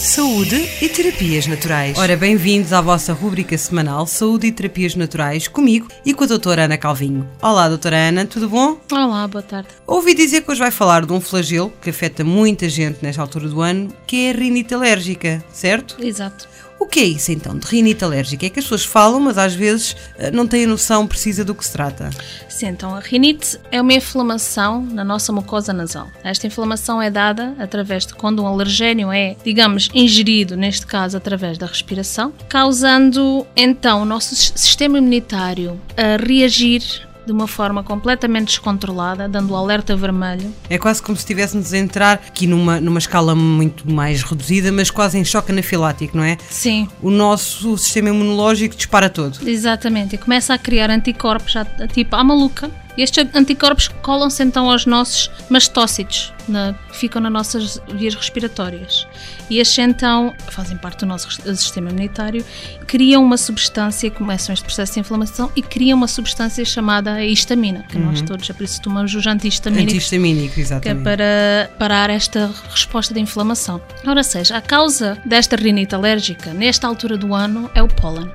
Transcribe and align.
Saúde 0.00 0.56
e 0.80 0.88
Terapias 0.88 1.46
Naturais. 1.46 1.98
Ora, 1.98 2.16
bem-vindos 2.16 2.72
à 2.72 2.80
vossa 2.80 3.12
rúbrica 3.12 3.58
semanal 3.58 4.06
Saúde 4.06 4.46
e 4.46 4.52
Terapias 4.52 4.94
Naturais, 4.94 5.46
comigo 5.46 5.88
e 6.06 6.14
com 6.14 6.24
a 6.24 6.26
doutora 6.26 6.64
Ana 6.64 6.78
Calvinho. 6.78 7.28
Olá, 7.42 7.68
doutora 7.68 7.98
Ana, 8.08 8.24
tudo 8.24 8.48
bom? 8.48 8.80
Olá, 8.90 9.28
boa 9.28 9.42
tarde. 9.42 9.68
Ouvi 9.86 10.14
dizer 10.14 10.40
que 10.40 10.50
hoje 10.50 10.58
vai 10.58 10.70
falar 10.70 11.04
de 11.04 11.12
um 11.12 11.20
flagelo 11.20 11.70
que 11.82 11.90
afeta 11.90 12.24
muita 12.24 12.66
gente 12.66 13.00
nesta 13.02 13.20
altura 13.20 13.46
do 13.46 13.60
ano, 13.60 13.92
que 14.06 14.24
é 14.24 14.30
a 14.30 14.34
rinite 14.34 14.72
alérgica, 14.72 15.44
certo? 15.52 16.02
Exato. 16.02 16.48
Que 16.90 17.00
é 17.00 17.04
isso 17.04 17.30
então, 17.30 17.56
de 17.56 17.66
rinite 17.66 18.04
alérgica? 18.04 18.46
É 18.46 18.50
que 18.50 18.58
as 18.58 18.64
pessoas 18.64 18.84
falam, 18.84 19.20
mas 19.20 19.38
às 19.38 19.54
vezes 19.54 19.96
eh, 20.18 20.30
não 20.32 20.46
têm 20.46 20.64
a 20.64 20.66
noção 20.66 21.06
precisa 21.06 21.44
do 21.44 21.54
que 21.54 21.64
se 21.64 21.72
trata. 21.72 22.10
Sim, 22.48 22.66
então 22.66 22.94
a 22.94 22.98
rinite 22.98 23.58
é 23.70 23.80
uma 23.80 23.92
inflamação 23.92 24.82
na 24.82 25.04
nossa 25.04 25.32
mucosa 25.32 25.72
nasal. 25.72 26.08
Esta 26.24 26.48
inflamação 26.48 27.00
é 27.00 27.08
dada 27.08 27.54
através 27.60 28.04
de 28.06 28.14
quando 28.14 28.42
um 28.42 28.46
alergénio 28.46 29.12
é, 29.12 29.36
digamos, 29.44 29.88
ingerido, 29.94 30.56
neste 30.56 30.84
caso 30.84 31.16
através 31.16 31.56
da 31.56 31.66
respiração, 31.66 32.32
causando 32.48 33.46
então 33.54 34.02
o 34.02 34.04
nosso 34.04 34.34
sistema 34.34 34.98
imunitário 34.98 35.80
a 35.96 36.22
reagir 36.22 37.08
de 37.26 37.32
uma 37.32 37.46
forma 37.46 37.82
completamente 37.82 38.48
descontrolada, 38.48 39.28
dando 39.28 39.52
o 39.52 39.56
alerta 39.56 39.96
vermelho. 39.96 40.52
É 40.68 40.78
quase 40.78 41.02
como 41.02 41.16
se 41.16 41.22
estivéssemos 41.22 41.72
a 41.72 41.78
entrar 41.78 42.12
aqui 42.26 42.46
numa, 42.46 42.80
numa 42.80 42.98
escala 42.98 43.34
muito 43.34 43.90
mais 43.90 44.22
reduzida, 44.22 44.72
mas 44.72 44.90
quase 44.90 45.18
em 45.18 45.24
choque 45.24 45.52
anafilático, 45.52 46.16
não 46.16 46.24
é? 46.24 46.36
Sim. 46.48 46.88
O 47.02 47.10
nosso 47.10 47.76
sistema 47.78 48.08
imunológico 48.08 48.74
dispara 48.74 49.08
todo. 49.08 49.38
Exatamente, 49.48 50.14
e 50.14 50.18
começa 50.18 50.54
a 50.54 50.58
criar 50.58 50.90
anticorpos, 50.90 51.54
tipo 51.92 52.16
à 52.16 52.24
maluca, 52.24 52.70
estes 53.02 53.26
anticorpos 53.34 53.88
colam-se 54.02 54.42
então 54.42 54.70
aos 54.70 54.86
nossos 54.86 55.30
mastócitos, 55.48 56.32
na, 56.48 56.74
que 56.90 56.96
ficam 56.96 57.20
nas 57.20 57.32
nossas 57.32 57.80
vias 57.94 58.14
respiratórias. 58.14 59.06
E 59.48 59.58
estes 59.58 59.78
então 59.78 60.34
fazem 60.48 60.76
parte 60.76 61.00
do 61.00 61.06
nosso 61.06 61.30
sistema 61.56 61.90
imunitário, 61.90 62.44
criam 62.86 63.24
uma 63.24 63.36
substância, 63.36 64.10
começam 64.10 64.52
este 64.52 64.64
processo 64.64 64.94
de 64.94 65.00
inflamação 65.00 65.50
e 65.56 65.62
criam 65.62 65.96
uma 65.96 66.08
substância 66.08 66.64
chamada 66.64 67.24
histamina, 67.24 67.84
que 67.88 67.96
uhum. 67.96 68.06
nós 68.06 68.22
todos, 68.22 68.48
é 68.48 68.52
por 68.52 68.64
isso 68.64 68.80
tomamos 68.82 69.14
os 69.14 69.26
antihistamínicos. 69.26 69.94
Antihistamínico, 69.94 70.60
exatamente. 70.60 71.02
Que 71.02 71.08
é 71.08 71.16
para 71.16 71.70
parar 71.78 72.10
esta 72.10 72.50
resposta 72.70 73.14
de 73.14 73.20
inflamação. 73.20 73.80
Ora 74.06 74.22
seja, 74.22 74.56
a 74.56 74.60
causa 74.60 75.18
desta 75.24 75.56
rinite 75.56 75.94
alérgica, 75.94 76.52
nesta 76.52 76.86
altura 76.86 77.16
do 77.16 77.34
ano, 77.34 77.70
é 77.74 77.82
o 77.82 77.88
pólen. 77.88 78.30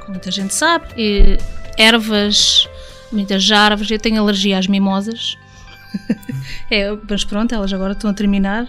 Como 0.00 0.10
muita 0.10 0.30
gente 0.30 0.54
sabe, 0.54 0.86
ervas 1.76 2.68
muitas 3.12 3.50
árvores. 3.50 3.90
Eu 3.90 3.98
tenho 3.98 4.20
alergia 4.20 4.58
às 4.58 4.66
mimosas. 4.66 5.36
é, 6.70 6.96
mas 7.08 7.24
pronto, 7.24 7.54
elas 7.54 7.72
agora 7.72 7.92
estão 7.92 8.10
a 8.10 8.14
terminar. 8.14 8.66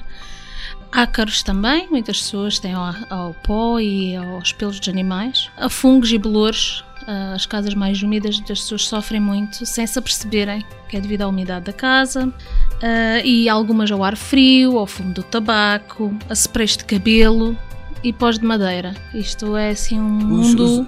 Ácaros 0.92 1.42
também, 1.42 1.88
muitas 1.89 2.17
pessoas 2.17 2.59
têm 2.59 2.73
ao, 2.73 2.94
ao 3.09 3.34
pó 3.34 3.80
e 3.80 4.16
aos 4.16 4.52
pelos 4.52 4.80
dos 4.80 4.89
animais. 4.89 5.50
A 5.56 5.69
fungos 5.69 6.12
e 6.12 6.17
bolores, 6.17 6.84
ah, 7.08 7.34
as 7.34 7.45
casas 7.45 7.73
mais 7.73 8.03
úmidas 8.03 8.39
das 8.39 8.59
pessoas 8.59 8.86
sofrem 8.88 9.22
muito 9.22 9.66
sem 9.66 9.88
se 9.88 9.97
aperceberem 9.97 10.66
que 10.92 10.97
é 10.97 11.00
devido 11.00 11.22
à 11.22 11.28
umidade 11.28 11.66
da 11.66 11.73
casa. 11.73 12.28
Uh, 12.28 13.25
e 13.25 13.47
algumas 13.47 13.89
ao 13.89 14.03
ar 14.03 14.17
frio, 14.17 14.78
ao 14.78 14.86
fumo 14.86 15.14
do 15.14 15.23
tabaco, 15.23 16.14
a 16.30 16.34
sprays 16.34 16.75
de 16.75 16.84
cabelo, 16.84 17.58
e 18.03 18.11
pós 18.11 18.39
de 18.39 18.45
madeira. 18.45 18.95
Isto 19.13 19.56
é 19.56 19.69
assim 19.69 20.00
um 20.00 20.03
mundo. 20.03 20.88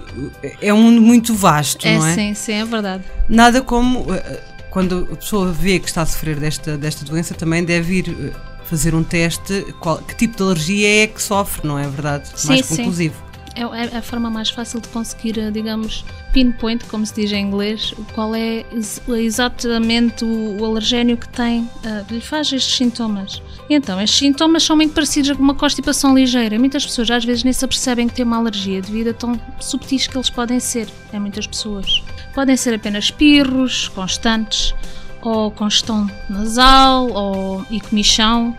é 0.60 0.72
um 0.72 0.82
mundo 0.82 1.00
muito 1.00 1.34
vasto, 1.34 1.86
é, 1.86 1.98
não 1.98 2.06
é? 2.06 2.14
Sim, 2.14 2.34
sim, 2.34 2.52
é 2.52 2.64
verdade. 2.64 3.04
Nada 3.28 3.62
como 3.62 4.12
eh, 4.12 4.16
eh, 4.16 4.42
quando 4.70 5.08
a 5.12 5.16
pessoa 5.16 5.52
vê 5.52 5.78
que 5.78 5.86
está 5.86 6.02
a 6.02 6.06
sofrer 6.06 6.36
desta, 6.36 6.76
desta 6.76 7.04
doença, 7.04 7.34
também 7.34 7.64
deve 7.64 7.98
ir 7.98 8.08
eh, 8.08 8.32
fazer 8.64 8.94
um 8.94 9.04
teste. 9.04 9.64
Qual, 9.80 9.98
que 9.98 10.14
tipo 10.16 10.36
de 10.36 10.42
alergia 10.42 11.04
é 11.04 11.06
que 11.06 11.22
sofre, 11.22 11.66
não 11.66 11.78
é 11.78 11.86
verdade? 11.86 12.28
Sim, 12.34 12.48
Mais 12.48 12.66
sim. 12.66 12.76
conclusivo. 12.76 13.14
É, 13.14 13.33
é 13.54 13.96
a 13.96 14.02
forma 14.02 14.28
mais 14.28 14.50
fácil 14.50 14.80
de 14.80 14.88
conseguir, 14.88 15.50
digamos, 15.52 16.04
pinpoint, 16.32 16.84
como 16.86 17.06
se 17.06 17.14
diz 17.14 17.32
em 17.32 17.46
inglês, 17.46 17.94
qual 18.14 18.34
é 18.34 18.64
exatamente 19.08 20.24
o, 20.24 20.60
o 20.60 20.64
alergénio 20.64 21.16
que 21.16 21.28
tem, 21.28 21.62
uh, 21.62 22.12
lhe 22.12 22.20
faz 22.20 22.52
estes 22.52 22.76
sintomas. 22.76 23.40
Então, 23.70 24.00
estes 24.00 24.18
sintomas 24.18 24.62
são 24.62 24.76
muito 24.76 24.92
parecidos 24.92 25.36
com 25.36 25.42
uma 25.42 25.54
constipação 25.54 26.14
ligeira. 26.14 26.58
Muitas 26.58 26.84
pessoas 26.84 27.10
às 27.10 27.24
vezes 27.24 27.44
nem 27.44 27.52
se 27.52 27.64
apercebem 27.64 28.08
que 28.08 28.14
têm 28.14 28.24
uma 28.24 28.36
alergia 28.36 28.82
devido 28.82 29.10
a 29.10 29.14
tão 29.14 29.40
subtis 29.60 30.06
que 30.06 30.16
eles 30.16 30.30
podem 30.30 30.58
ser, 30.58 30.88
em 31.12 31.20
muitas 31.20 31.46
pessoas. 31.46 32.02
Podem 32.34 32.56
ser 32.56 32.74
apenas 32.74 33.04
espirros 33.04 33.88
constantes, 33.88 34.74
ou 35.22 35.50
congestão 35.50 36.10
nasal, 36.28 37.10
ou 37.10 37.64
e 37.70 37.80
comichão, 37.80 38.54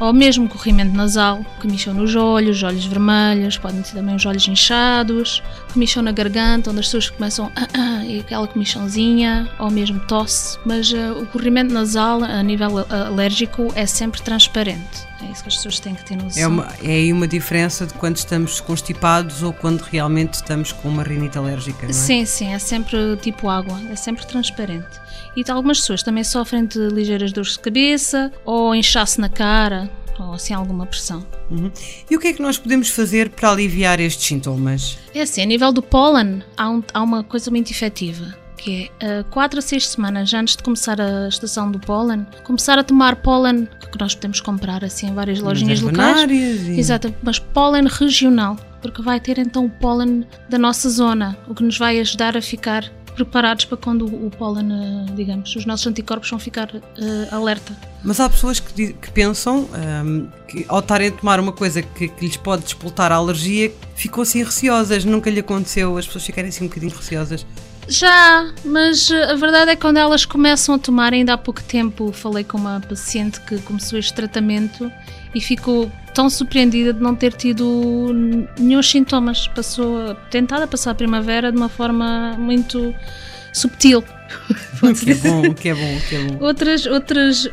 ou 0.00 0.14
mesmo 0.14 0.48
corrimento 0.48 0.96
nasal, 0.96 1.44
comichão 1.60 1.92
nos 1.92 2.16
olhos, 2.16 2.62
olhos 2.62 2.86
vermelhos, 2.86 3.58
podem 3.58 3.82
ter 3.82 3.92
também 3.92 4.16
os 4.16 4.24
olhos 4.24 4.48
inchados, 4.48 5.42
comichão 5.72 6.02
na 6.02 6.10
garganta, 6.10 6.70
onde 6.70 6.80
as 6.80 6.86
pessoas 6.86 7.10
começam 7.10 7.52
ah, 7.54 7.68
ah, 7.74 8.04
e 8.04 8.20
aquela 8.20 8.48
comichãozinha, 8.48 9.48
ou 9.58 9.70
mesmo 9.70 10.00
tosse, 10.00 10.58
mas 10.64 10.90
uh, 10.90 11.20
o 11.20 11.26
corrimento 11.26 11.72
nasal 11.72 12.24
a 12.24 12.42
nível 12.42 12.78
alérgico 12.88 13.68
é 13.74 13.84
sempre 13.84 14.22
transparente. 14.22 15.10
É 15.22 15.30
isso 15.30 15.42
que 15.42 15.48
as 15.50 15.56
pessoas 15.56 15.78
têm 15.78 15.94
que 15.94 16.04
ter 16.04 16.16
noção. 16.16 16.42
É, 16.42 16.46
uma, 16.46 16.68
é 16.82 16.92
aí 16.92 17.12
uma 17.12 17.28
diferença 17.28 17.86
de 17.86 17.92
quando 17.92 18.16
estamos 18.16 18.58
constipados 18.58 19.42
ou 19.42 19.52
quando 19.52 19.82
realmente 19.82 20.34
estamos 20.34 20.72
com 20.72 20.88
uma 20.88 21.02
rinite 21.02 21.36
alérgica, 21.36 21.82
não 21.82 21.90
é? 21.90 21.92
Sim, 21.92 22.24
sim, 22.24 22.54
é 22.54 22.58
sempre 22.58 23.16
tipo 23.18 23.48
água, 23.48 23.78
é 23.90 23.96
sempre 23.96 24.26
transparente. 24.26 24.98
E 25.36 25.44
algumas 25.50 25.80
pessoas 25.80 26.02
também 26.02 26.24
sofrem 26.24 26.64
de 26.64 26.88
ligeiras 26.88 27.32
dores 27.32 27.52
de 27.52 27.60
cabeça 27.60 28.32
ou 28.44 28.74
inchaço 28.74 29.20
na 29.20 29.28
cara 29.28 29.89
ou 30.20 30.34
assim 30.34 30.54
alguma 30.54 30.86
pressão. 30.86 31.24
Uhum. 31.50 31.70
E 32.10 32.16
o 32.16 32.20
que 32.20 32.28
é 32.28 32.32
que 32.32 32.42
nós 32.42 32.58
podemos 32.58 32.90
fazer 32.90 33.30
para 33.30 33.50
aliviar 33.50 34.00
estes 34.00 34.26
sintomas? 34.26 34.98
É 35.14 35.22
assim, 35.22 35.42
a 35.42 35.46
nível 35.46 35.72
do 35.72 35.82
pólen 35.82 36.42
há, 36.56 36.70
um, 36.70 36.82
há 36.92 37.02
uma 37.02 37.24
coisa 37.24 37.50
muito 37.50 37.70
efetiva 37.70 38.40
que 38.60 38.90
é 39.00 39.22
4 39.30 39.58
a 39.58 39.62
6 39.62 39.88
semanas 39.88 40.34
antes 40.34 40.56
de 40.56 40.62
começar 40.62 41.00
a 41.00 41.28
estação 41.28 41.70
do 41.70 41.80
pólen, 41.80 42.26
começar 42.44 42.78
a 42.78 42.84
tomar 42.84 43.16
pólen 43.16 43.66
que 43.90 43.98
nós 43.98 44.14
podemos 44.14 44.40
comprar 44.40 44.84
assim 44.84 45.08
em 45.08 45.14
várias 45.14 45.40
lojinhas 45.40 45.80
locais. 45.80 46.30
E... 46.30 46.78
Exato, 46.78 47.12
mas 47.22 47.38
pólen 47.38 47.86
regional, 47.88 48.56
porque 48.82 49.02
vai 49.02 49.18
ter 49.18 49.38
então 49.38 49.64
o 49.64 49.70
pólen 49.70 50.26
da 50.48 50.58
nossa 50.58 50.88
zona, 50.90 51.38
o 51.48 51.54
que 51.54 51.64
nos 51.64 51.78
vai 51.78 51.98
ajudar 52.00 52.36
a 52.36 52.42
ficar 52.42 52.84
preparados 53.24 53.64
para 53.64 53.76
quando 53.76 54.06
o 54.06 54.30
pólen, 54.30 54.68
eh, 54.70 55.12
digamos, 55.14 55.54
os 55.54 55.66
nossos 55.66 55.86
anticorpos 55.86 56.28
vão 56.30 56.38
ficar 56.38 56.68
uh, 56.74 56.80
alerta. 57.34 57.76
Mas 58.02 58.18
há 58.20 58.28
pessoas 58.28 58.60
que, 58.60 58.92
que 58.92 59.10
pensam 59.10 59.60
um, 59.60 59.74
ehm, 59.74 60.26
que 60.48 60.64
ao 60.68 60.80
estarem 60.80 61.08
a 61.08 61.12
tomar 61.12 61.38
uma 61.38 61.52
coisa 61.52 61.82
que, 61.82 62.08
que, 62.08 62.26
lhes 62.26 62.36
pode 62.36 62.62
despoltar 62.64 63.12
a 63.12 63.16
alergia, 63.16 63.72
ficam 63.94 64.22
assim 64.22 64.42
receosas. 64.42 65.04
Nunca 65.04 65.30
lhe 65.30 65.40
aconteceu 65.40 65.96
as 65.96 66.06
pessoas 66.06 66.24
ficarem 66.24 66.48
assim 66.48 66.64
um 66.64 66.68
bocadinho 66.68 66.94
receosas? 66.94 67.46
Já, 67.90 68.48
mas 68.64 69.10
eh, 69.10 69.32
a 69.32 69.34
verdade 69.34 69.72
é 69.72 69.74
que 69.74 69.82
quando 69.82 69.96
elas 69.96 70.24
começam 70.24 70.76
a 70.76 70.78
tomar, 70.78 71.12
ainda 71.12 71.32
há 71.32 71.36
pouco 71.36 71.60
tempo 71.60 72.12
falei 72.12 72.44
com 72.44 72.56
uma 72.56 72.80
paciente 72.80 73.40
que 73.40 73.58
começou 73.62 73.98
este 73.98 74.14
tratamento 74.14 74.90
e 75.34 75.40
ficou 75.40 75.90
tão 76.14 76.30
surpreendida 76.30 76.92
de 76.92 77.00
não 77.00 77.16
ter 77.16 77.32
tido 77.32 78.12
nenhum 78.56 78.80
sintomas. 78.80 79.48
Passou, 79.48 80.14
tentada 80.30 80.68
passar 80.68 80.92
a 80.92 80.94
primavera 80.94 81.50
de 81.50 81.58
uma 81.58 81.68
forma 81.68 82.36
muito 82.38 82.94
subtil. 83.52 84.04
que 85.02 85.10
é 85.10 85.14
bom, 85.14 85.54
que 85.54 85.68
é 85.68 85.74
bom, 85.74 86.00
que 86.08 86.14
é 86.16 86.24
bom. 86.24 86.44
Outras, 86.44 86.86
outras 86.86 87.48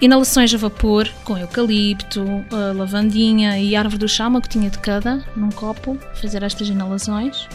inalações 0.00 0.52
a 0.54 0.56
vapor 0.56 1.08
com 1.24 1.36
eucalipto, 1.36 2.44
lavandinha 2.74 3.58
e 3.58 3.76
árvore 3.76 3.98
do 3.98 4.08
chá, 4.08 4.26
uma 4.26 4.40
gotinha 4.40 4.70
de 4.70 4.78
cada, 4.78 5.24
num 5.36 5.50
copo, 5.50 5.98
fazer 6.20 6.42
estas 6.42 6.68
inalações. 6.68 7.48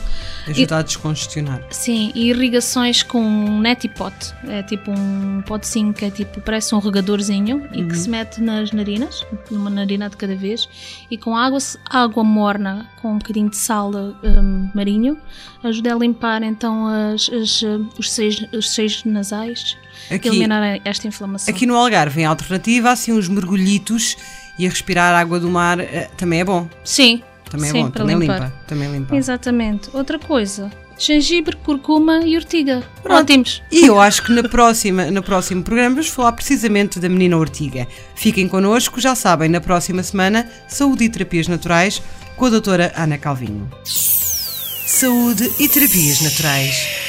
Ajuda 0.48 0.76
e, 0.76 0.80
a 0.80 0.82
descongestionar. 0.82 1.62
Sim, 1.70 2.12
e 2.16 2.30
irrigações 2.30 3.04
com 3.04 3.60
netipot. 3.60 4.14
É 4.48 4.64
tipo 4.64 4.92
um 4.92 5.42
potezinho 5.46 5.94
que 5.94 6.06
é 6.06 6.12
tipo, 6.12 6.42
parece 6.42 6.74
um 6.74 6.80
regadorzinho 6.80 7.58
uhum. 7.58 7.66
e 7.74 7.84
que 7.86 7.94
uhum. 7.94 7.96
se 7.96 8.10
mete 8.10 8.42
nas 8.42 8.72
narinas, 8.72 9.26
numa 9.52 9.70
narina 9.70 10.10
de 10.10 10.18
cada 10.18 10.36
vez, 10.36 10.68
e 11.10 11.18
com 11.18 11.36
água, 11.36 11.60
água 11.90 12.24
morna 12.24 12.90
com 13.02 13.14
um 13.14 13.18
bocadinho 13.18 13.50
de 13.50 13.58
sal 13.58 13.92
um, 13.92 14.70
marinho, 14.74 15.18
ajuda 15.64 15.94
a 15.94 15.98
limpar 15.98 16.44
então 16.44 16.88
as, 16.88 17.30
as, 17.30 17.64
os, 17.98 18.12
seis, 18.12 18.46
os 18.60 18.74
seis 18.74 19.04
nasais, 19.04 19.78
aqui, 20.12 20.28
eliminar 20.28 20.80
esta 20.86 21.08
inflamação. 21.08 21.54
Aqui 21.54 21.66
no 21.66 21.76
Algarve, 21.76 22.22
em 22.22 22.26
alternativa, 22.26 22.92
assim 22.92 23.12
uns 23.12 23.28
mergulhitos 23.28 24.16
e 24.58 24.68
a 24.68 24.70
respirar 24.70 25.16
água 25.16 25.40
do 25.40 25.50
mar 25.50 25.80
eh, 25.80 26.10
também 26.18 26.42
é 26.42 26.46
bom. 26.46 26.68
Sim, 26.84 27.24
também 27.50 27.72
Sim, 27.72 27.80
é 27.80 27.84
bom, 27.84 27.90
também 27.92 28.18
limpa. 28.18 28.54
Também 28.68 28.92
limpa. 28.92 29.16
Exatamente. 29.16 29.90
Outra 29.94 30.20
coisa, 30.20 30.72
gengibre, 30.98 31.56
curcuma 31.58 32.20
e 32.26 32.36
ortiga. 32.36 32.84
Pronto. 33.02 33.22
Ótimos. 33.22 33.64
E 33.72 33.86
eu 33.86 34.00
acho 34.00 34.24
que 34.24 34.32
na 34.32 34.44
próxima, 34.44 35.10
no 35.10 35.24
próximo 35.24 35.64
programa 35.64 35.96
vamos 35.96 36.10
falar 36.10 36.34
precisamente 36.34 37.00
da 37.00 37.10
menina 37.10 37.38
ortiga. 37.38 37.88
Fiquem 38.16 38.48
connosco, 38.48 39.00
já 39.00 39.16
sabem, 39.16 39.50
na 39.50 39.62
próxima 39.62 40.04
semana, 40.04 40.48
Saúde 40.68 41.06
e 41.06 41.10
Terapias 41.10 41.48
Naturais 41.48 42.02
com 42.36 42.46
a 42.46 42.50
doutora 42.50 42.94
Ana 42.96 43.18
Calvinho. 43.18 43.70
Saúde 43.84 45.50
e 45.60 45.68
Terapias 45.68 46.22
Naturais, 46.22 47.09